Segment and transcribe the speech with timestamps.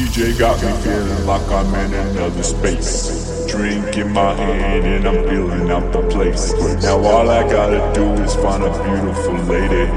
[0.00, 3.44] DJ got me feeling like I'm in another space.
[3.46, 6.54] Drink in my hand and I'm feeling out the place.
[6.82, 9.90] Now all I gotta do is find a beautiful lady.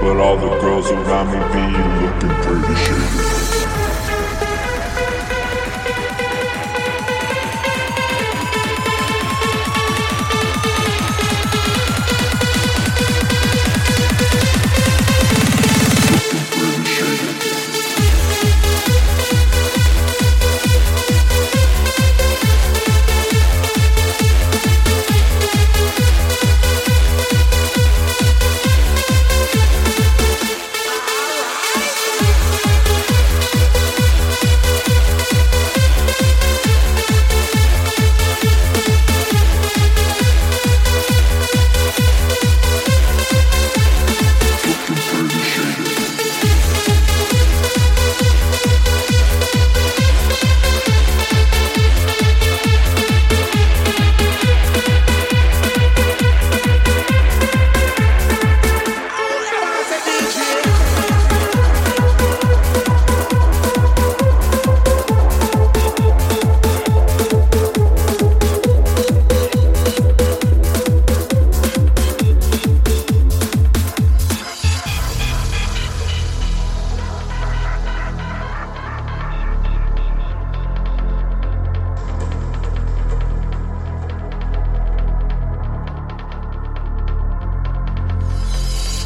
[0.00, 3.27] But all the girls around me be looking pretty shady.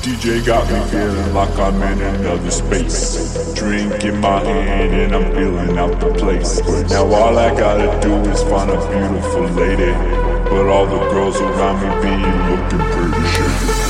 [0.02, 3.54] DJ got me feeling like I'm in another space.
[3.54, 6.58] Drink in my hand and I'm feeling out the place.
[6.90, 9.92] Now all I gotta do is find a beautiful lady.
[10.50, 12.10] But all the girls around me be
[12.50, 13.82] looking pretty shady.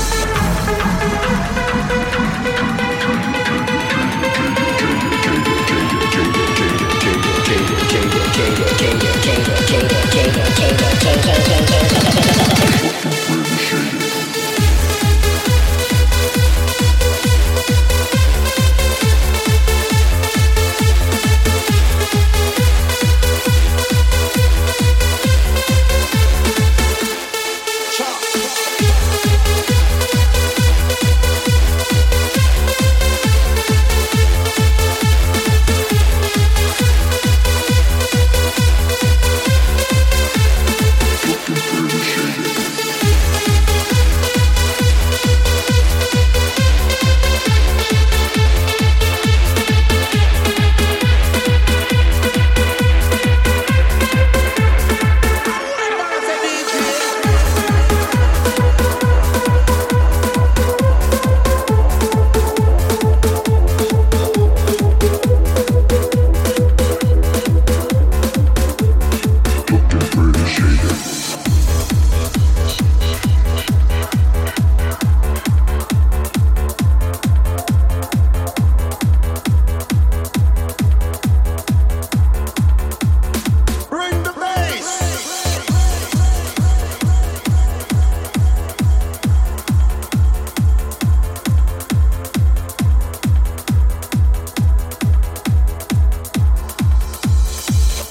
[27.92, 28.91] chop, chop.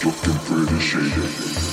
[0.04, 1.71] looking for the shader.